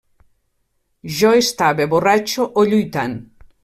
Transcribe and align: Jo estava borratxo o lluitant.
Jo 1.19 1.33
estava 1.43 1.89
borratxo 1.95 2.51
o 2.63 2.69
lluitant. 2.73 3.19